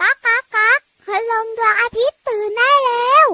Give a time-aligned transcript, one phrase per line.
[0.00, 3.26] ก๊ากก๊ากก๊ากคืลงดวงอาทิตย์ตื่นได้แล้ว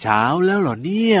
[0.00, 1.20] เช้าแล้วเหรอเนี่ย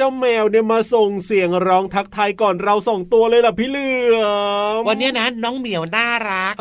[0.00, 4.18] เจ้าแมวเนี่ยมาส่งเสียงร้องทักทายก่อนเราส่งตัวเลยล่ะพี่เหลือ
[4.78, 6.54] มวันนี้นะน้องเหมียวน่ารัก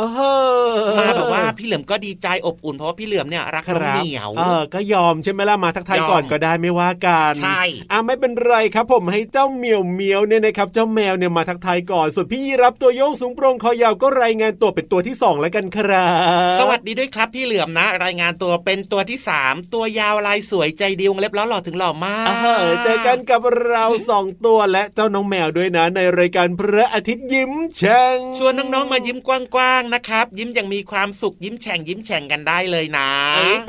[1.00, 16.08] มาแบบว่าพี่เหลือมก็ดีใจอบอุ่นเพราะว่าพี่เหลือมเนี่ยรักน้องเหมียวเออก็ยอมใช่ไหมล่ะมาทักทายก่อนก็ได้ไม่ว่ากันใช่อะไม่เป็นไรครับ ผมให้เจ้าเหมียวเหมียวเนี่ยนะครับเจ้าแมวเนี่ยมาทักทายก่อนส่วนพี่รับตัวโยงสูงโปร่งคอยาวก็รายงานตัวเป็นตัวที่สองแล้วกันครั
[16.54, 22.28] บสวัสดีด้วยครับพี่เหลือมนะ รายงานตัวเป็นตัวที่สามตัวยาวลายสวยใจดีวงเล็บแล้วหล่อถึงหล่อมาก
[22.86, 33.10] เจอกันกับเราสองตัวและเจ้าน้องแมวด้วยนะ ในรายการพระอาทิตย์ยิ้มแฉ่งชวนน้องๆมายิ้มกว้างๆนะครับ ยิ้มอย่างมีความสุขยิ้มแฉ่งยิ้มแฉ่งกันได้เลยนะ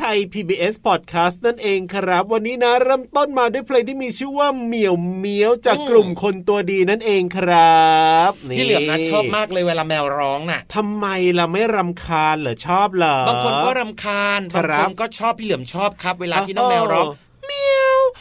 [0.00, 7.86] ไทย PBS Podcast นั่นเองครับ วันนี้นะเริ่มต้นมาด้วยเพลงที่มีชื่อว่าเหมียวเมียวจากกลุ่มคนตัวดีนั่นเองครั
[8.28, 11.06] บพี่เหลือมนะชอบมากเลยเวลาแมวร้องน่ะทำไม
[11.36, 17.27] เราไม่รำคาญเหรอชอบเหรอบางคนก็รำคาญบางคนก็ชอบพี่เหลือมชอบครับ เวลาที่น้องแมวร้องเมียว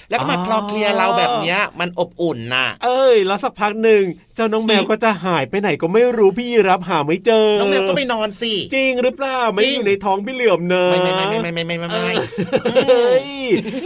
[0.09, 4.03] แล้วก็มาคลอเคลียเราแบบเนี้ยมันอบอุ่นน่ะเอ้ยแล้วสักพักหนึ่ง
[4.37, 12.13] เจ้าน้องแมวก็จะหายไปไหนก็ไม่รู้พี่รับหาไม่เจอ น้องแมวก็ไปนอนสิจริงหรือเปล่าไม่อยู่ในท้องพี่เหลือมเนอะไม่ไม่ไม่ไม่ไม่ไม่ไม่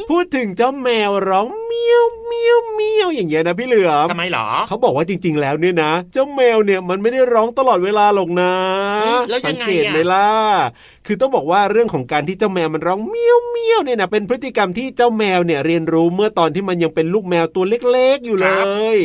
[0.10, 8.54] พูดถึงเจ้าแมวร้องเมียวเมียวเมียวอย่างเงี้ยนะพี่เหลือมทำไมหรอเขาบอกว่าจริง ๆ แล้วเนี่ยนะ เจ้าแมวเนี่ยมันไม่ได้ร้องตลอดเวลาหรอกนะ
[9.30, 10.30] แล้วยังไงไหมล่ะ
[11.06, 18.50] คือต้องบอกว่าเรื่องของการที่เจ้าแมวมันร้องเมียวเมียวเนี่ยนะเป็นพฤติกรรมที่เจ้าแมวเนี่ยเรียนรู้เมื่อตอนที่มันยังเป็นลูกแมวตัวเล็กๆอยู่เล
[18.96, 18.98] ย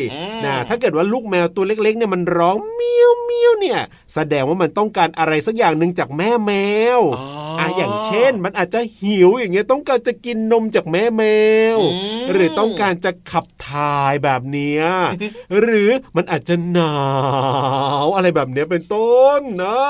[0.47, 3.79] นะถ้าเกิดว่าลูกวตัวเล็กๆเนี่ยมันร้องเมียวเมียวเนี่ย
[4.15, 6.53] แสดงว่ามันต้องการอะไรสักอย่างหนึ่งจากแม่แม
[6.99, 7.01] ว
[7.59, 11.25] อ่าอย่างเช่น มันอาจจะหิวอย่างเงี้ยต้องการจะกินนมจากแม่แม
[11.77, 11.79] ว
[12.33, 14.85] หรือต้องการจะขับถ่ายแบบเนี้ย
[15.61, 16.97] หรือมันอาจจะหนา
[18.05, 19.81] วอะไรแบบเนี้ยเป็นต้นนะ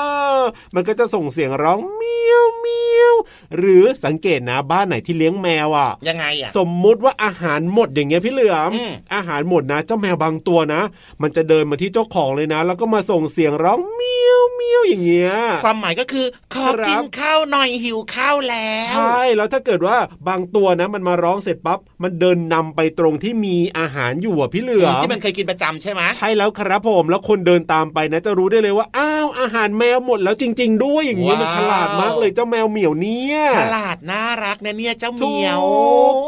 [0.75, 3.15] มันก็จะส่งเสียงร้องเมียวเมียว
[3.57, 8.71] หรือสังเกตนะบ้านไหนที่เลี้ยงแมวอะยังไงอะสมมุติว่าอาหารหมดอย่างเงี้ยพี่เหลือม
[9.15, 10.81] อาหารหมดนะ เจ้าแมวบางตัวนะ
[11.21, 15.33] มันจะเดินมาที่เจ้าของเลยนะ แล้วก็มาส่งเสียงร้องเมียวเมียวอย่างเงี้ย
[15.65, 19.97] ความหมายก็คือขอกินข้าวหน่อยหิวข้าวแล้วใช่แล้วถ้าเกิดว่า
[20.27, 35.61] บางตัวนะ มันมาร้องเสร็จปั๊บมันเดินนำไปตรงที่มีอาหารอยู่อะพี่เหลือที่มันเคยกินประจำใช่ไหมใช่แล้วครับผมแล้วคนเดินตามไปนะ จะรู้ได้เลยว่าอ้าวอาหารแมวหมดแล้วจริง ๆ ด้วยอย่างเงี้ยมันฉลาดมากเลยเจ้าแมวเหมียวเนี่ยฉลาดน่ารักนะเนี่ยเจ้าเหมียว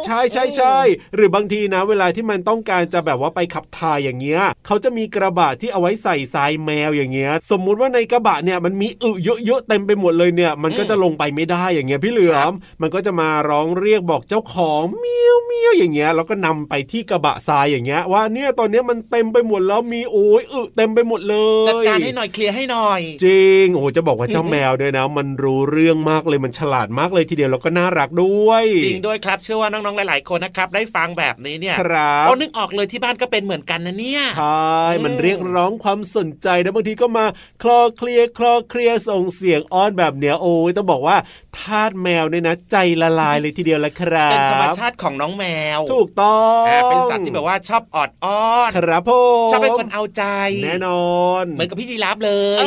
[0.05, 0.77] ใช่ใช่ใช่
[1.15, 9.11] หรือบางทีนะ เวลาที่มันต้องการจะแบบว่าไปขับถ่ายอย่างเงี้ยเขาจะมีกระบะที่เอาไว้ใส่ทรายแมวอย่างเงี้ย สมมุติว่าในกระบะเนี่ยมันมีอึ
[9.45, 12.51] เยอะๆเต็มไปหมดเลยเนี่ย มันก็จะลงไปไม่ได้อย่างเงี้ยพี่เหลือม
[12.81, 21.35] มันก็จะมาร้องเรียกบอกเจ้าของเมียวเมียวอย่างเงี้ยแล้วก็นำไปที่กระบะทรายอย่างเงี้ยว่าเนี่ยตอนนี้มันเต็มไปหมดแล้วมีโอ้ยอึเต็มไปหมดเล
[21.65, 37.25] ยจัดการให้หน่อยเคลียร์ให้หน่อย จริงโอ้จะบอกว่าเจ้าแมวด้วยนะ มันรู้เรื่องมากเลยมันฉลาดมากเลยทีเดียวแล้วก็น่ารักด้วย จริงด้วยครับเชื่อว่าน้องๆหลาย ๆ คนนะครับ ได้ฟังแบบนี้เนี่ยครับโอ้นึกออกเลยที่บ้านก็เป็นเหมือนกันนะเนี่ยใช่มันเรียกร้องความสนใจนะบางทีก็มา
[37.63, 41.17] คลอเคลียคลอเคลียส่งเสียงอ้อนแบบเนี้ยโอ้ยต้องบอกว่า
[41.57, 45.45] ทาสแมวเนี่ยนะ ใจละลายเลยทีเดียวละครับเป็นธรรมชาติของน้องแม
[45.77, 49.11] ว ถูกต้องเป็นสัตว์ที่แบบว่าชอบออดอ้อนครับผ
[49.47, 50.23] มชอบเป็นคนเอาใจ
[50.63, 52.33] แน่นอนเหมือนกับพี่ยีราฟเล
[52.63, 52.65] ย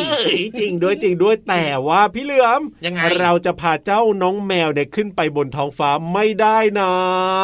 [0.59, 6.93] จริงด้วยจริงด้วยแต่ว่าพี่เหลือมยังไงเราจะพาเจ้าน้องแมวเนี่ยขึ้นไปบนท้องฟ้าไม่ได้นะ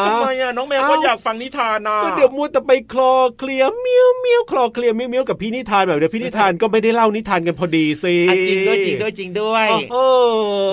[0.07, 8.15] ทำไมอะน้องแมวก็อยากฟังนิทานนะก็เดี๋ยวมัวแต่ไปคลอเคลียเมียวเมียวคลอลอเคลียร์เมี้ยวกับพี่นิทานแบบเดี๋ยวพี่นิทานก็ไม่ได้เล่านิทานกันพอดีสิ
[8.47, 9.67] จริงด้วยจริงด้วยจริงด้วย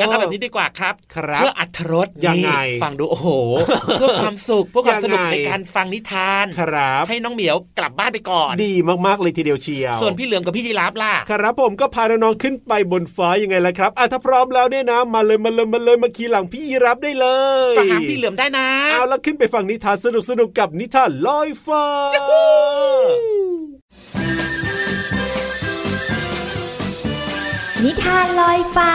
[0.00, 0.94] งั้นเอาแบบนี้ดีกว่าครับ
[1.36, 2.50] เพื่ออัธรสยังไง
[2.82, 3.28] ฟังดูโอ้โห
[3.98, 8.72] เพื่อความสุขเพื่อความสนุกในการฟังนิทานครับให้น้องเหมียวกลับบ้านไปก่อน ดี
[9.06, 17.26] มากๆเลยทีเดียวเชียวส่วนพี่เหลือมกับพี่ยีราฟล่ะครับผมก็พาน้องๆขึ้นไปบนฟ้ายังไงล่ะครับอะถ้าพร้อมแล้วเนี่ยนะมาเลยมาเลยมาเลยมาขี่หลังพี่ยีราฟได้เล
[17.72, 21.84] ยหางพี่เหลือมได้นะเอาแล้วขึ้นไปฟังนิทานสนุกสนุกกับนิทานลอยฟ้า
[27.88, 28.92] นิทานลอยฟ้า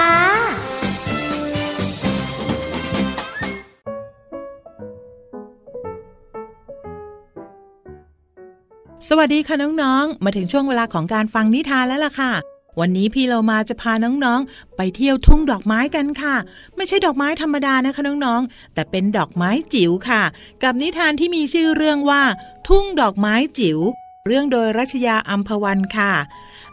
[9.10, 12.32] สวัสดีค่ะน้องๆ มาถึงช่วงเวลาของการฟังนิทานแล้วล่ะค่ะ
[12.80, 16.36] วันนี้พี่เรามาจะพาน้องๆ ไปเที่ยวทุ่งดอกไม้กันค่ะ
[16.76, 20.24] ไม่ใช่ดอกไม้ธรรมดานะคะน้องๆ แต่เป็นดอกไม้จิ๋วค่ะ
[20.64, 22.22] กับนิทานที่มีชื่อเรื่องว่า
[22.68, 23.80] ทุ่งดอกไม้จิ๋ว
[24.28, 26.14] เรื่องโดยรัชยาอัมพวันค่ะ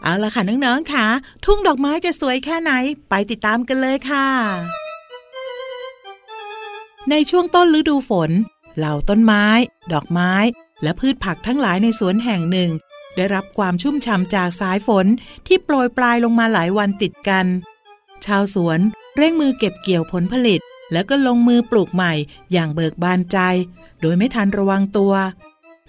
[0.03, 1.05] เอาละค่ะน้องๆค่ะ
[1.45, 2.71] ทุ่งดอกไม้จะสวยแค่ไหน
[3.09, 4.27] ไปติดตามกันเลยค่ะ
[7.09, 8.31] ในช่วงต้นฤดูฝน
[8.77, 9.45] เหล่าต้นไม้
[9.93, 10.33] ดอกไม้
[10.83, 12.69] และพืชผักทั้งหลายในสวนแห่งหนึ่ง
[13.15, 15.05] ได้รับความชุ่มฉ่ำจากสายฝน
[15.47, 17.45] ที่โปรยปลายลงมาหลายวันติดกัน
[18.25, 18.79] ชาวสวน
[19.17, 20.59] เร่งมือเก็บเกี่ยวผลผลิต
[20.91, 22.13] แล้วก็ลงมือปลูกใหม่
[22.51, 23.37] อย่างเบิกบานใจ
[24.01, 25.13] โดยไม่ทันระวังตัว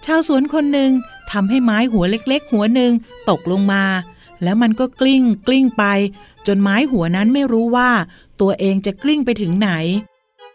[0.05, 0.91] ชาวสวนคนหนึ่ง
[1.31, 2.91] ทำให้ไม้หัวเล็กๆ หัวหนึ่ง
[3.29, 3.83] ตกลงมา
[4.43, 5.83] แล้วมันก็กลิ้งกลิ้งไป
[6.47, 7.89] จนไม้หัวนั้นไม่รู้ว่า
[8.41, 9.71] ตัวเองจะกลิ้งไปถึงไหน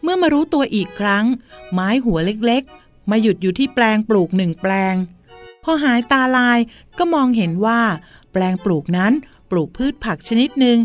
[0.02, 1.24] เมื่อมารู้ตัวอีกครั้ง
[1.72, 4.94] ไม้หัวเล็กๆ มาหยุดอยู่ที่แปลงปลูกหนึ่งแปลง
[5.64, 6.58] พอหายตาลาย
[6.98, 7.80] ก็มองเห็นว่า
[8.32, 9.12] แปลงปลูกนั้น
[9.50, 10.78] ปลูกพืชผักชนิดหนึ่ง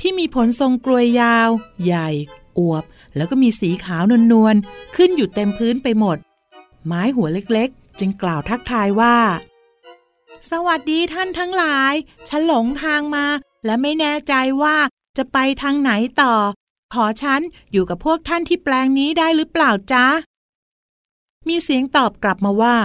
[0.00, 1.50] ที่มีผลทรงกลวยยาว
[1.84, 2.08] ใหญ่
[2.58, 2.84] อวบ
[3.16, 4.02] แล้วก็มีสีขาว
[4.32, 6.16] นวลๆขึ้นอยู่เต็มพื้นไปหมด
[6.86, 9.16] ไม้หัวเล็ก จึงกล่าวทักทายว่า
[10.50, 11.94] สวัสดีท่านทั้งหลาย
[12.28, 13.26] ฉันหลงทางมา
[13.64, 14.76] และไม่แน่ใจว่า
[15.16, 15.92] จะไปทางไหน
[16.22, 16.34] ต่อ
[16.94, 17.40] ขอฉัน
[17.72, 20.06] อยู่กับพวกท่านที่แปลงนี้ได้หรือเปล่าจ๊ะ
[21.48, 22.76] มีเสียงตอบกลับมาว่า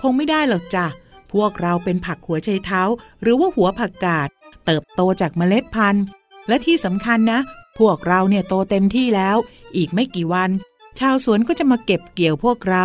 [0.00, 0.86] คงไม่ได้หรอกจ้ะ
[1.32, 2.82] พวกเราเป็นผักหัวใจเท้า
[3.20, 4.28] หรือว่าหัวผักกาด
[4.64, 6.04] เติบโตจากเมล็ดพันธุ์
[6.48, 7.40] และที่สำคัญนะ
[7.78, 9.36] พวกเราเนี่ยโตเต็มที่แล้ว
[9.76, 10.50] อีกไม่กี่วัน
[10.98, 12.84] ชาวสวนก็จะมาเก็บเกี่ยวพวกเรา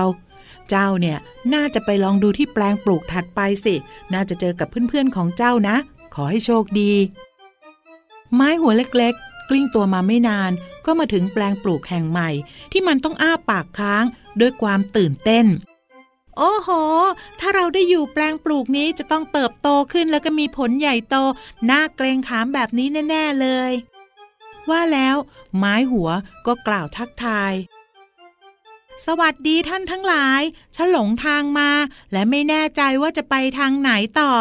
[0.70, 1.18] เจ้าเนี่ย
[1.54, 3.76] น่าจะไปลองดูที่แปลงปลูกถัดไปสิ
[4.14, 5.76] น่าจะเจอกับเพื่อนๆของเจ้านะ
[6.16, 6.92] ขอให้โชคดี
[8.34, 10.52] ไม้หัวเล็กๆ กลิ้งตัวมาไม่นาน
[10.86, 12.30] ก็มาถึงแปลงปลูกแห่งใหม่
[12.72, 14.04] ที่มันต้องอ้าปากค้าง
[14.40, 15.46] ด้วยความตื่นเต้น
[16.38, 16.70] โอ้โห
[17.40, 21.16] ถ้าเราได้อยู่แปลงปลูกนี้จะต้องเติบโตขึ้นแล้วก็มีผลใหญ่โต
[21.70, 23.72] น่าเกรงขามแบบนี้แน่ ๆเลย
[24.70, 25.16] ว่าแล้ว
[25.58, 26.10] ไม้หัว
[26.46, 27.54] ก็กล่าวทักทาย
[29.06, 30.42] สวัสดีท่านทั้งหลาย
[30.76, 31.70] ฉันหลงทางมา
[32.12, 34.32] และไม่แน่ใจว่าจะไปทางไหนต่อ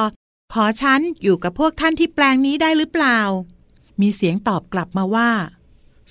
[0.52, 3.20] ขอฉันอยู่กับพวกท่านที่แปลงนี้ได้หรือเปล่า
[4.00, 5.30] มีเสียงตอบกลับมาว่า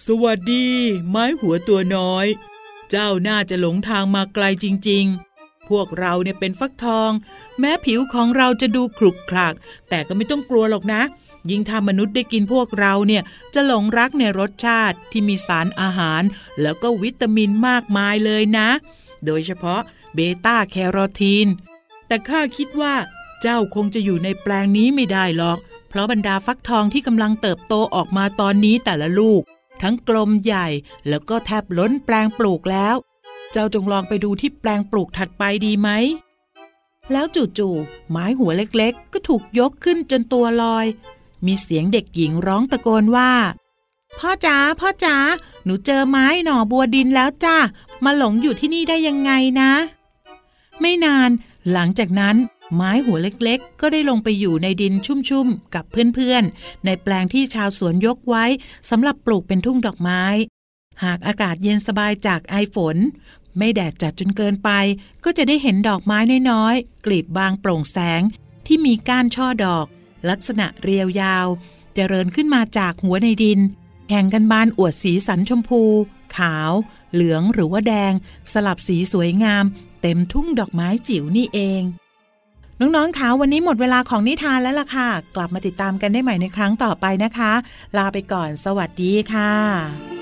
[0.06, 0.68] สวัสดี
[1.10, 2.26] ไม้หัวตัวน้อย
[2.90, 5.06] เจ้าน่าจะหลงทางมาไกลจริง
[5.38, 7.12] ๆ พวกเราเนี่ยเป็นฟักทอง
[7.60, 9.54] แม้ผิวของเราจะดูครุกคลัก
[9.90, 11.02] แต่ก็ไม่ต้องกลัวหรอกนะ
[11.50, 16.22] ยิ่งถ้ามนุษย์ได้กินพวกเราเนี่ยจะหลงรักในรสชาติที่มีสารอาหาร
[16.62, 18.70] แล้วก็วิตามินมากมายเลยนะ
[19.26, 19.82] โดยเฉพาะ
[20.14, 21.48] เบต้าแคโรทีน
[22.08, 22.96] แต่ข้าคิดว่า
[23.42, 25.58] เจ้าคงจะอยู่ในแปลงนี้ไม่ได้หรอก
[25.90, 29.42] เพราะบรรดาฟักทองที่กำลังเติบโตออกมาตอนนี้แต่ละลูก
[29.82, 30.68] ทั้งกลมใหญ่
[31.08, 32.96] แล้วก็แทบล้นแปลงปลูกแล้ว
[33.52, 35.90] เจ้าจงลองไปดูที่แปลงปลูกถัดไปดีไหม
[37.12, 40.86] แล้วจู่ๆไม้หัวเล็กๆ ก็ถูกยกขึ้นจนตัวลอย
[41.46, 43.32] มีเสียงเด็กหญิงร้องตะโกนว่า
[44.20, 45.16] พ่อจ๋าพ่อจ๋า
[45.66, 47.58] หนูเจอไม้หน่อบัวดินแล้วจ้า
[48.06, 49.72] มาหลงอยู่ที่นี่ได้ยังไงนะ
[50.82, 51.30] ไม่นาน
[51.72, 52.36] หลังจากนั้น
[52.76, 55.86] ไม้หัวเล็กๆ ก็ได้ลงไปอยู่ในดินชุ่มๆ กับ
[56.16, 58.46] เพื่อนๆ ในแปลงที่ชาวสวนยกไว้
[58.90, 60.24] สำหรับปลูกเป็นทุ่งดอกไม้
[61.04, 62.98] หากอากาศเย็นสบายจากไอฝน
[63.58, 64.70] ไม่แดดจัดจนเกินไป
[65.24, 66.18] ก็จะได้เห็นดอกไม้
[66.52, 68.22] น้อยๆ กลีบบางโปร่งแสง
[68.66, 69.86] ที่มีก้านช่อดอก
[70.30, 71.48] ลักษณะเรียวยาว
[71.96, 73.60] เจริญขึ้นมาจากหัวในดิน
[74.10, 75.84] แข่งกันบานอวดสีสันชมพู
[76.38, 76.72] ขาว
[77.14, 78.14] เหลืองหรือว่าแดง
[78.54, 79.64] สลับสีสวยงาม
[80.02, 81.82] เต็มทุ่งดอกไม้จิ๋วนี่เอง
[82.80, 87.52] น้องๆคะวันนี้หมดเวลาของนิทานแล้วล่ะค่ะ กลับมาติดตามกันได้ใหม่ในครั้งต่อไปนะคะ
[87.98, 90.15] ลาไปก่อนสวัสดีค่ะ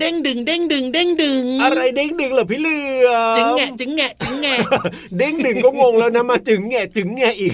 [0.00, 4.58] เด้งดึงเด้งดึงเด้งดึง อะไรเด้งดึงเหรอพี่เหลือมจึงแงะจึงแงะจึงแงะ
[5.18, 7.52] เด้งดึงก็งงแล้วนะมาจึงแง่จึงแง่อีก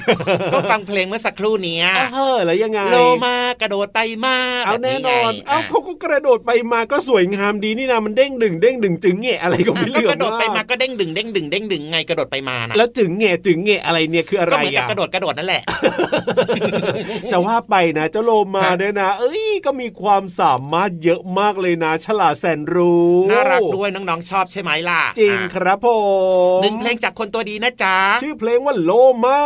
[0.52, 15.62] ก็ฟังเพลงเมื่อสักครู่เนี้ยเออแล้วยังไงโลมากระโดดไปมาเอาบบแน่นอนไงเอาะเขาก็กระโดดไปมาก็สวยงามดีนี่นะมันเด้งดึงเด้งดึงจึงแง่อะไรก็ไม่เหก็ลือมกระโดดไปมาก็เด้งดึงเด้งดึงเด้งดึงไงกระโดดไปมานะแล้วจึงแง่จึงแง่อะไรเนี่ยคืออะไรก็เหมือนกับอะกระโดดกระโดดนั่นแหละ
[17.32, 25.88] จะว่าไปนะเจ้าโลมาเนี่ยนะ เอ้ยก็มีความสามารถเยอะมากเลยนะ ฉลาดแสนรู้น่ารักด้วยน้องๆชอบใช่ไหมล่ะ จริงอะครับผ
[26.58, 28.90] มหนึ่งเพลงจากคนตัวดีนะจ๊ะชื่อเพลงว่าโล
[29.24, 29.40] มา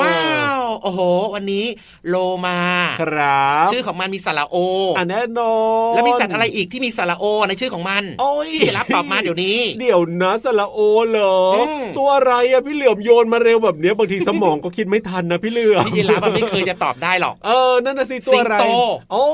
[0.00, 0.20] ว้า
[0.62, 1.00] วโอ้โห
[1.34, 1.66] วันนี้
[2.08, 2.16] โล
[2.46, 2.58] มา
[3.00, 4.56] ครับ ชื่อของมันมีสระโอ
[4.96, 5.54] อะแน่นอ
[5.90, 10.78] นแล้วมีสัตว์อะไรอีกที่มีสระโอในชื่อของมัน โอ้ยพี่รับตอบมาเดี๋ยวนี้ เดี๋ยวนะสละโอ
[11.10, 18.64] เหรออมตัวอะไรอะพี่เหลือมโยนมาเร็วแบบเนี้ยบางทีสมองก็คิดไม่ทันนะพี่เหลือมพี่ยีรับอะไม่เคยจะตอบได้หรอกเออนั่นน่ะสิตัวอะไรสิงโต
[19.12, 19.26] โอ้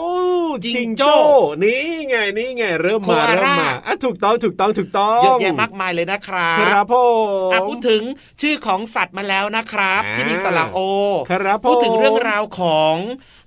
[0.64, 1.16] จิจิงงโจ้โจ้
[1.64, 6.94] นี่ไงนี่ไงเริ่มมาโคอาล่าเริ่มมาอะถูกต้องถูกต้องถูกต้องเยอะแยะมากมายเลยนะครับครับผ
[7.48, 8.02] มอะพูดถึง
[8.40, 10.78] ชื่อของสัตว์มาแล้วนะครับอ่าที่มีสระโอ
[11.30, 12.96] ครับผมพูดถึงเรื่องราวของ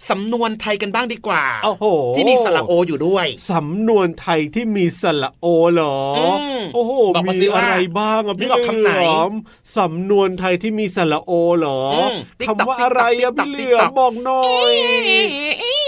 [0.10, 6.42] สำนวนไทยกันบ้างดีกว่าโอ้โหที่มีสระโออยู่ด้วย สำนวนไทยที่มีสระโอเหรออม
[6.76, 9.32] โอ้โหบอกมามีสิว่าอะไรบ้างอะพี่นึกออกคำไหนเหลือม
[9.78, 12.14] สำนวนไทยที่มีสระโอเหรออม
[12.48, 14.74] คำว่าอะไรอะติ๊กต๊อกพี่เหลือมติ๊กต๊อกบอกหน่อย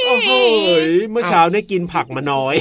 [0.08, 0.32] โอ้โห
[1.12, 2.56] เมื่อเช้าเนี่ยกินผักมาน้อย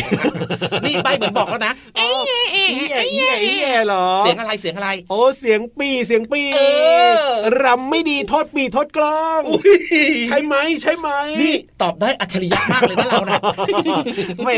[0.85, 2.09] นี่ใบเหมือนบอกแล้วนะเอี
[2.41, 6.61] ยเอียเอียเอียเหรอ เสียงอะไรเสียงอะไร โอ้เสียงปีเสียงปีเอ
[7.17, 7.21] อ
[7.65, 9.43] รำไม่ดีโทษปีโทษกล้อง
[10.29, 11.09] ใช่ไหมใช่ไหม
[11.43, 13.41] นี่ตอบได้อัจฉริยะมากเลยนะเรานะ
[14.43, 14.49] แหม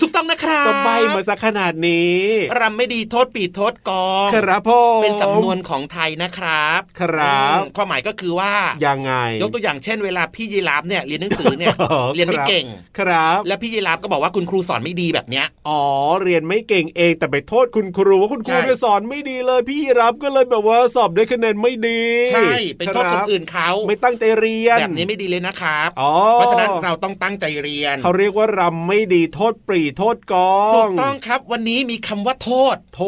[0.00, 2.18] ถูกต้องนะครับก็ใบมาสักขนาดนี้
[2.60, 8.52] รำไม่ดีโทษปีโทษกองครับพ่อเป็นสำนวนของไทยนะครับ ครับอืมความหมายก็คือว่า
[8.86, 12.66] ยังไง ยกตัวอย่างเช่นเวลาพี่ยีราฟเนี่ยเรียนหนังสือเนี่ยอ๋อเรียนไม่ครับเก่ง
[12.98, 15.82] ครับ แล้วพี่ยีราฟก็บอกว่าคุณครูสอนไม่ดีแบบเนี้ยอ๋อ
[16.22, 33.04] เรียนไม่เก่งเองแต่ไปโทษคุณครูว่าคุณครูใช่เนี่ยสอนไม่ดีเลย พี่รับก็เลยแบบว่าสอบได้คะแนนไม่ดี ใช่เป็นโทษคนอื่นเขาไม่ตั้งใจเรียนแบบนี้ไม่ดีเลยนะครับอ๋อเพราะฉะนั้นเราต้องตั้งใจเรียน เขาเรียกว่ารำไม่ดีโทษปรีโทษกองถูกต้องครับวันนี้มีคำว่าโทษ โท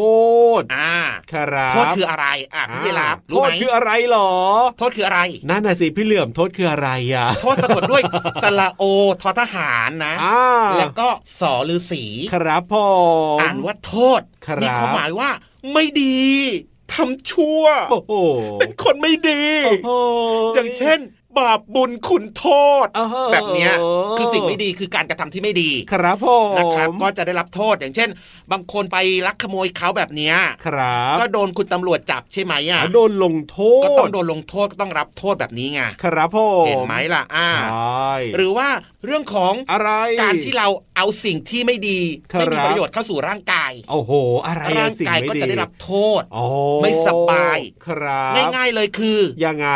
[0.61, 0.97] ษอ่า
[1.33, 4.31] ครับโทษคืออะไรอะพี่ยีราฟโทรู้ไหษมคืออะไรหรอ
[4.79, 8.03] โทษคืออะไรนั่นน่ะสิพี่เหลื่อมโทษคืออะไรอะโทษสะกดด้วย
[8.43, 8.85] สระโอ
[9.23, 10.43] ทอทหารนะอ่า
[10.79, 11.09] แล้วก็
[11.41, 12.05] สอฤาษี
[12.35, 12.75] ครับผ
[13.37, 15.31] มอ่านว่าโทษครับมีความหมายว่า
[15.73, 16.21] ไม่ดี
[16.93, 18.13] ทำชั่ว โอ้โห
[18.61, 19.91] เป็นคนไม่ดีโอ้โห
[20.55, 20.99] อย่างเช่น
[21.39, 22.47] บาปบุญคุณโท
[22.85, 23.73] ษเออแบบเนี้ย
[24.19, 28.09] คือสิ่งไม่ดีคือการกระทำที่ไม่ดี ครับผมนะครับก็จะได้รับโทษอย่างเช่น
[28.53, 38.69] บางคนไปลักขโมยเขาแบบเนี้ยครับก็โดนคุณตำรวจจับใช่ไหมอะโดนลงโทษก็ต้องโดนลงโทษก็ต้องรับโทษแบบนี้ไงครับผมเห็นไหมล่ะอ่าใช่หรือว่า
[39.05, 39.91] เรื่องของอะไร
[40.21, 42.01] การที่เราเอาสิ่งที่ไม่ดี
[42.33, 44.13] ครับไม่มีประโยชน์เข้าสู่ร่างกาย โอ้โห
[44.47, 46.45] อะไรอะร่างสิ่งกายไม่ก็ดีจะได้รับโทษโอ้
[46.83, 49.69] ไม่สบาย ครับ ง่ายๆเลยคือ ยังไง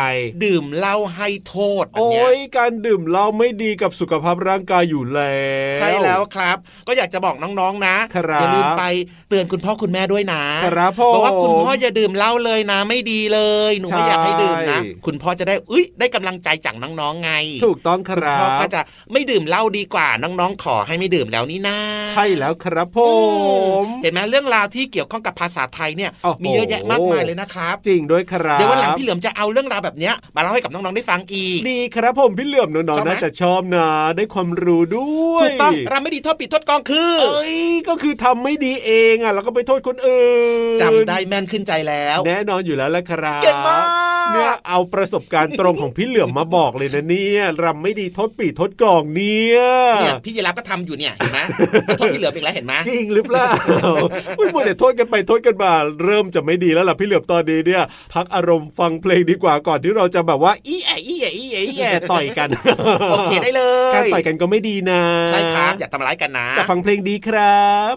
[0.43, 5.39] ดื่มเหล้าให้โทษแบบโอ้เนี้ยยการดื่มเหล้าไม่ดีกับสุขภาพร่างกายอยู่แล้
[5.75, 8.83] วใช่แล้วครับ ก็อยากจะบอกน้องๆนะครับอย่าลืมไป
[9.29, 13.39] เตือนคุณพ่อคุณแม่ด้วยนะครับผมบอกว่าคุณพ่ออย่าดื่มเหล้าเลยนะ ไม่ดีเล
[13.69, 17.31] ยหนูไม่อยากให้ดื่มนะใช่คุณพ่อจะได้อุ้ยได้กำลังใจจากน้องๆไง
[17.65, 18.81] ถูกต้องคคุณรัพ่อบก็จะ
[19.11, 21.77] ไม่ดื่มเหล้าดีกว่าน้องๆขอให้ไม่ดื่มแล้วนี่นะ
[22.09, 23.07] ใช่แล้วครับผอื
[23.83, 37.57] มเห็นไหมเรื่องราวที่เกี่ยวข้องกับภาษาไทยเนี่ยโอ้โหมีเยอะแยะมากมายเลยนะครับ จริงด้วยครับเดี๋ยววันหลังพี่เหลือมจะเอาเรื่องราวแบบเนี้ยมาเล่าให้กับน้องๆได้ฟังอีกดีครับผมพี่เหลื่อมน้องชอบๆไหมน่าจะชอบนะได้ความรู้ด้วยถูกต้องเราไม่ดีโทษปิดโทษกองคือเอ้ย
[37.87, 40.29] ก็คือทำไม่ดีเองอะแล้วก็ไปโทษคนอื่
[40.75, 43.85] นจำได้แม่นขึ้นใจแล้ว แน่นอนอยู่แล้วละครับเก่งมาก
[44.33, 49.59] เนี่ยเอาประสบการณ์ตรงของพี่เหลือมมาบอกเลยนะเนี่ยรำไม่ดีโทษปีโทษกล่องเนี่ย
[50.01, 51.39] เนี่ยพี่ยีรับก็ทำอยู่เนี่ยเห็นไหม
[51.97, 53.49] โทษพี่เหลือมอีกแล้วเห็นไหมจริงหรือเปล่า
[54.39, 55.71] อุ้ยมัวแต่โทษกันไปโทษกันมา
[56.03, 57.83] เริ่มจะไม่ดีแล้วล่ะพี่เหลือมตอนนี้เนี่ย
[58.13, 62.49] พักอารมณ์ฟังเพลงดีกว่าก่อนที่เราจะแบบว่าอีแออีแออีแออีแอต่อยกัน
[63.11, 67.95] โอเคได้เลยการต่อยกันก็ไม่ดีนะ ใช่ครับ อย่าทำร้ายกันนะแต่ฟังเพลงดีครับ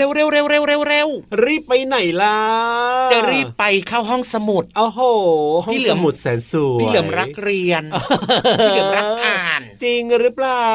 [0.00, 1.08] เร็วเร็วเร็วเร็วเร็วเร็ว
[1.44, 2.38] รีบไปไหนล่ะ
[3.12, 5.00] จะรีบไปเข้าห้องสมุดโอ้โห
[5.64, 7.84] ห้องพี่เหลืสอมมุดแสนสวยพี่เหลือมรักเรียน
[8.60, 10.72] พี่เหลือมรักอ่าน จริงหรือเปล่า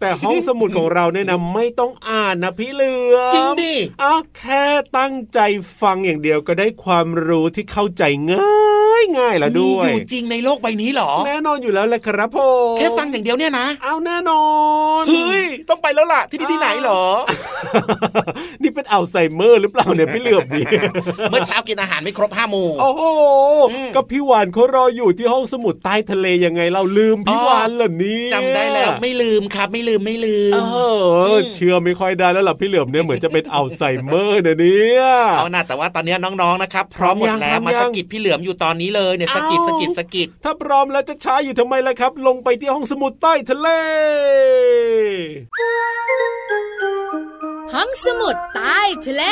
[0.00, 4.64] แต่ห้องสมุดของเราเนี่ยนะไม่ต้องอ่านนะพี่เหลือมจริงดิอ้าวแค่
[4.98, 5.40] ตั้งใจ
[5.80, 8.02] ฟังอย่างเดียวก็ได้ความรู้ที่เข้าใจ
[8.32, 8.77] ง่าย
[9.18, 12.38] ง่ายแล้วด้วยมีอยู่จริงในโลกใบนี้เหรอ แน่นอนอยู่แล้วแหละครับผ
[12.72, 14.44] มแค่ฟังอย่างเดียวเนี่ยนะเอาแน่นอ
[15.00, 17.04] นเฮ้ยต้องไปแล้วล่ะที่นี่ที่ไหนเหรอ
[18.62, 20.66] นี่เป็นอัลไซเมอร์หรือเปล่าเนี่ยพี่เหลือมนี่
[21.30, 23.02] เมื่อเช้ากินอาหารไม่ครบห้าหมู่โอ้โห
[23.72, 30.64] อืมก็พี่วานเขารออยู่ที่ห้องสมุดใต้ทะเลยังไงเราลืมพี่อ๋อวานเหรอเนี่ยจำได้แล้วไม่ลืมครับ ไม่ลืมไม่ลืเอม
[31.32, 35.02] อเชื่อไม่ค่อยได้แล้วล่ะพี่เหลือมเนี่ยเหมือนจะเป็นอัลไซเมอร์นะเนี่ย
[35.38, 43.68] เอานะแต่ว่าตอนนี้น้องๆนะครับ พร้อมหมดแล้พร้วอมยังมาสะกิดพี่เหลือมอยู่ตอนนี้เลยเนี่ยสะกิดเอ้าสะกิดสะกิดถ้าพร้อมแล้วจะช้าอยู่ทำไมล่ะครับ ลงไปที่ห้องสมุดใต้ทะเล
[47.74, 49.24] ห้องสมุดใต้ทะเล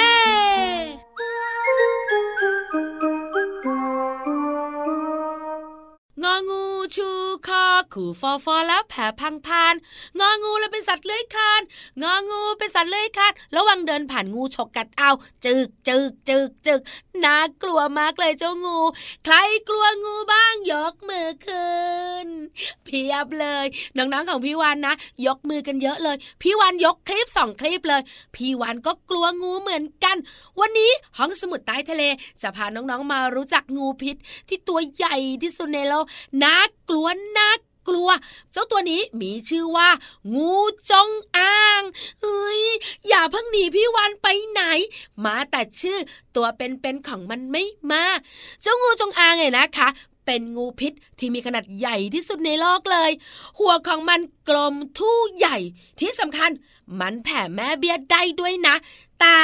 [7.94, 9.74] ขู่ฟอฟอแล้วแผ่พังพาน
[10.20, 11.62] งองูแล้วเป็นสัตว์เลื้อยคลาน
[12.02, 15.10] งองูเป็นสัตว์เลื้อยคลานระวังเดินผ่านงูฉกกัดเอา
[15.44, 16.80] จึกจึกจึกจึก
[17.24, 18.78] น่ากลัวมากเลยเจ้างู
[19.24, 19.34] ใคร
[19.68, 21.76] กลัวงูบ้างยกมือขึ้
[22.24, 22.28] น
[22.84, 24.94] เพียบเลยน้องๆของพี่วันนะ
[25.26, 28.02] ยกมือกันเยอะเลย พี่วันยกคลิปสองคลิปเลย
[28.34, 30.16] พี่วันก็กลัวงูเหมือนกัน
[30.60, 32.02] วันนี้ห้องสมุดใต้ทะเล
[32.42, 34.16] จะพาน้องๆมารู้จักงูพิษ
[34.48, 36.04] ที่ตัวใหญ่ที่สุดในโลก
[36.42, 36.56] น่า
[36.88, 38.10] กลัวน่าก กลัว
[38.52, 39.88] เจ้าตัวนี้มีชื่อว่า
[40.34, 40.54] งู
[40.90, 41.82] จงอาง
[42.22, 42.62] เฮ้ย
[43.08, 44.62] อย่าเพิ่งหนีพี่วันไปไหน
[45.24, 45.98] มาแต่ชื่อ
[46.36, 48.04] ตัวเป็นๆของมันไม่มา
[48.62, 49.88] เจ้างูจงอางไงนะคะ
[50.26, 53.10] เป็นงูพิษที่มีขนาดใหญ่ที่สุดในโลกเลย
[53.58, 55.56] หัวของมันกลมทู่ใหญ่
[56.00, 56.50] ที่สำคัญ
[57.00, 58.74] มันแผ่แม่เบี้ยได้ด้วยนะ
[59.20, 59.36] แต่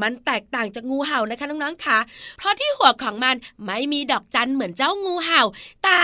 [0.00, 1.98] มันแตกต่างจากงูเห่านะคะน้องๆค่ะ
[2.38, 5.42] เพราะที่หัวของมันไม่มีดอกจันเหมือนเจ้างูเห่า
[5.84, 5.98] แต่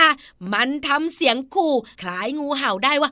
[0.53, 3.11] มันทำเสียงขู่คล้ายงูเห่าได้ว่า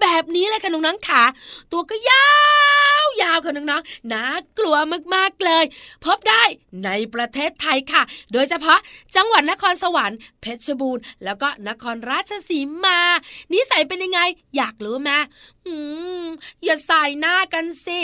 [0.00, 1.24] แบบนี้เลยค่ะน้องๆค่ะ
[1.72, 2.26] ตัวก็ยา
[3.02, 4.24] วยาวค่ะน้องๆน่า
[4.58, 4.76] กลัว
[5.14, 5.64] มากๆเลย
[6.04, 6.42] พบได้
[6.84, 8.78] ในประเทศไทยค่ะ โดยเฉพาะ
[9.16, 13.00] จังหวัดนครสวรรค์เพชรบูรณ์แล้วก็นครราชสีมา
[13.52, 14.20] นิสัยเป็นยังไง
[14.56, 15.10] อยากรู้ไหม
[15.66, 15.74] อื
[16.24, 16.26] ม
[16.64, 17.98] อย่าสายหน้ากันสิ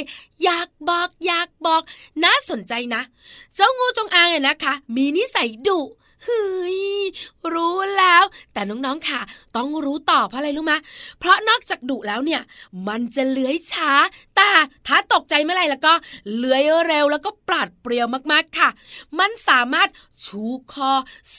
[0.44, 1.82] อยากบอกอยากบอก
[2.24, 3.02] น่าสนใจนะ
[3.54, 5.80] เจ้างูจงอางเนี่ยนะคะ มีนิสัยดุ
[6.24, 6.78] เฮ้ย
[7.54, 9.20] รู้แล้ว แต่น้องๆค่ะ
[9.56, 10.74] ต้องรู้ต่อเพราะอะไรรู้ไหม
[11.18, 12.42] เพราะนอกจากดุแล้วเนี่ย
[12.88, 13.92] มันจะเลื้อยช้า
[14.36, 14.50] แต่
[14.86, 15.92] ถ้าตกใจเมื่อไหร่แล้วก็
[16.36, 18.68] เลื้อยเร็วแล้วก็ปราดเปรียวมากๆค่ะ
[19.18, 19.88] มันสามารถ
[20.26, 20.92] ชูคอ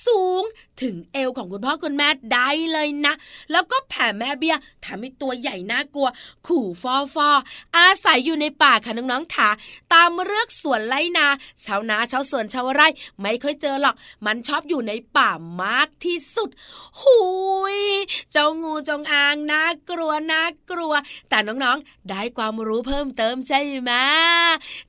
[0.06, 0.44] สูง
[0.82, 3.14] ถึงเอวของคุณพ่อคุณแม่ได้เลยนะ
[3.52, 6.08] แล้วก็แผ่แม่เบี้ยแถมมีตัวใหญ่น่ากลัว
[6.48, 7.30] ขู่ฟอฟอ
[7.78, 9.50] อาศัยอยู่ในป่าค่ะน้องๆค่ะ
[9.94, 11.28] ตามเรือกสวนไล่นา
[11.66, 12.88] ชาวนาชาวสวนชาวไร่
[13.22, 13.96] ไม่ค่อยเจอหรอก
[14.26, 15.30] มันชอบอยูู่่ในป่า
[15.62, 16.50] มากที่สุด
[17.02, 17.20] หุ
[17.76, 17.80] ย
[18.32, 20.94] เจ้างูจงอางน่ากลัวน่ากลัว
[21.30, 23.92] แต่น้องๆ ได้ความรู้เพิ่มเติมใช่ไหม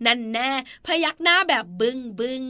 [0.04, 0.50] นั่นแน่
[0.86, 2.42] พยักหน้าแบบบึ้งบึ้ง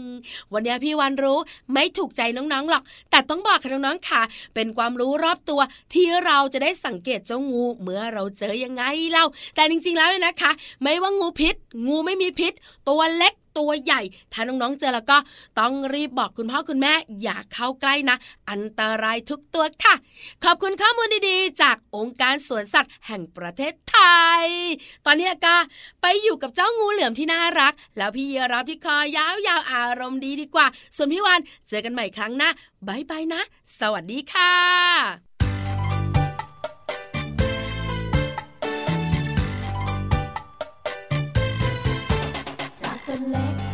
[0.52, 1.38] วันนี้พี่วันรู้
[1.72, 4.22] ไม่ถูกใจน้องๆหรอก แต่ต้องบอกค่ะน้องๆค่ะ
[4.54, 5.60] เป็นความรู้รอบตัว
[5.94, 10.50] ที่เราจะได้สังเกตเจ้างูเมื่อเราเจอยังไงเล่า แต่จริงๆแล้วนะคะ
[10.82, 11.54] ไม่ว่างูพิษ
[11.86, 12.52] งูไม่มีพิษ
[12.88, 14.00] ตัวเล็ก ตัวใหญ่
[14.32, 15.18] ถ้าน้องๆเจอแล้วก็
[15.60, 16.92] ต้องรีบบอกคุณพ่อคุณแม่
[17.22, 18.16] อย่าเข้าใกล้นะ
[18.50, 19.94] อันตรายทุกตัวค่ะ
[20.44, 23.98] ขอบคุณข้อมูลดีๆ จากองค์การสวนสัตว์แห่งประเทศไท
[24.42, 24.46] ย
[25.06, 25.56] ตอนนี้ก็
[26.02, 30.66] ไปอยู่กับเจ้างูเหลือมที่น่ารัก แล้วพี่เยรับที่คอยาวๆอารมณ์ดีดีกว่า
[30.96, 32.50] ส่วนพี่วันเจอกันใหม่ครั้งหน้า
[32.86, 33.42] บายบายนะ
[33.78, 35.25] สวัสดีค่ะ
[43.16, 43.65] จ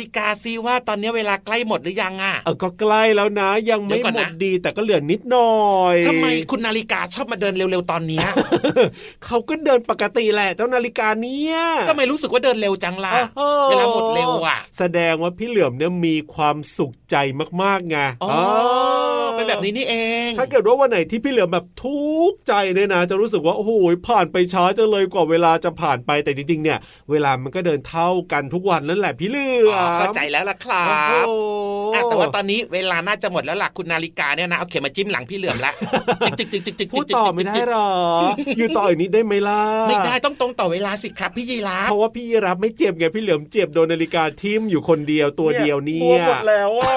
[0.00, 8.28] ฬิกาซิว่าตอนนี้เวลาใกล้หมดหรือยังอะเออก็ใกล้แล้วนะ ยังไม่เดี๋ยวก่อนหมนะดดี แต่ก็เหลือนิดหน่อยทำไมคุณนาฬิกาชอบมาเดินเร็วๆตอนเนี้ย
[9.24, 11.56] เขาก็เดินปกติแหละเจ้านาฬิกาเนี้ย
[11.88, 17.16] ก็ไม่รู้สึกว่าเดินเร็วจังล่ะโอ้โเวลาหมดเร็วอะ แสดงว่าพี่เหลือมเนี่ยมีความสุขใจ
[17.62, 18.30] มากๆไงอ๋อ
[19.36, 19.94] เป็นแบบนี้นี่เอ
[20.28, 23.72] ง ถ้าเกิดว่าวันไหนที่พี่เหลือมแบบทุกข์ใจเนี่ยนะ จะรู้สึกว่าโอ้โห
[24.08, 26.78] ผ่านไปช้าจังเลยกว่าเวลาจะผ่านไปแต่จริงๆเนี่ย
[27.10, 31.32] เวลามันก็เดินเท่ากันทุกวันนั่นแหละพี่เหลืออ๋อมเข้าใจแล้วล่ะครัโอ้บโห
[31.94, 35.72] อะแต่ว่าตอนนี้เวลาน่าจะหมดแล้วล่ะคุณนาฬิกาเนี่ยนะเอาเข็มมาจิ้มหลังพี่เหลือมละ
[36.38, 37.90] จิกจิกจิกจิกจิกพูดต่อไม่ได้หรอ
[38.58, 46.94] อยู่ต่ออีกนิดได้ไหมล่ะไม่ได้ต้องตรงต่อเวลาสิครับพี่ยีราฟเพราะว่าพี่รับไม่เจ็บไงพี่เหลือมเจ็บโดนนาฬิกาทิ่มอยู่คนเดียวตัวเดียวเนี่ตัวยหมดแล้วอะ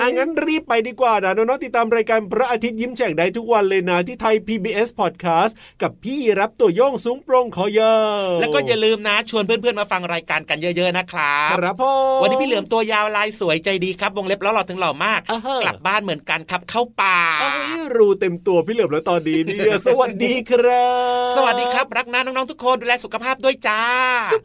[0.00, 17.48] อะงั้นรีบไปดีกว่านะน้องๆติดตามรายการพระอาทิตย์ยิ้มแฉ่งได้ทุกวันเลยนะที่ไทย PBS Podcast กับพี่รับตัวโยงสูงโปร่งคอยาวแล้วก็อย่าลืมนะชวนเพื่อนๆมาฟังรายการกันเยอะ ๆนะครับครับพ่อวันนี้พี่เหลือมตัวยาวลายสวยใจดีครับวงเล็บแล้วหล่อถึงหล่อมากอ่าฮะกลับบ้านเหมือนกันครับเข้าป่าเอ้
[17.80, 20.90] ยรูเต็มตัวพี่เหลือมแล้วตอนนี้เนี่ยสวัสดีครั
[21.26, 23.82] บ สวัสดีครับ รักนะน้องๆทุกคนดูแลสุขภาพด้วยจ้า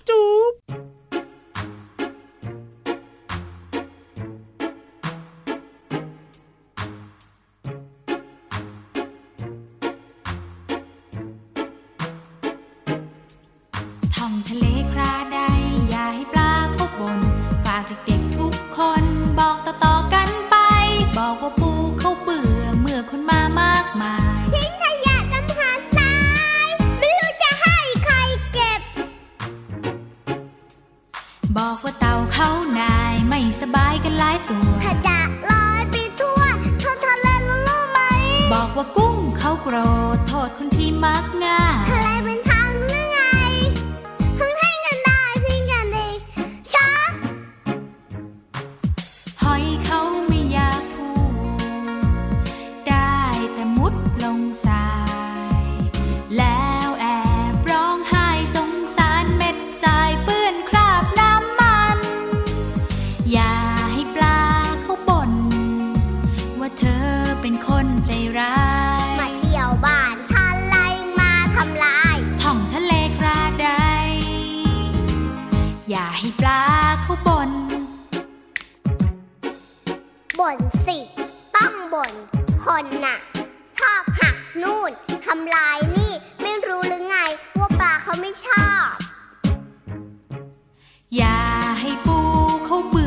[0.09, 0.53] จุ๊บ
[31.55, 35.19] บอกว่าเต่าเขานายไม่สบายกันหลายตัวขยะ
[35.51, 36.41] ลอยไปทั่ว
[36.81, 37.99] ท้องทะเลรู้ไหม
[38.53, 39.75] บอกว่ากุ้งเขาโกร
[40.15, 42.39] ธโทษคนที่มักง่ายอะไรเป็น
[82.79, 83.17] คนน่ะ
[83.79, 84.91] ชอบหักนู่น
[85.25, 87.17] ทำลายนี่ ไม่รู้หรือไง
[87.59, 88.93] ว่าปลาเขาไม่ชอบ
[91.15, 91.39] อย่า
[91.79, 92.19] ให้ปู
[92.65, 93.06] เขาเบื่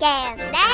[0.00, 0.69] Can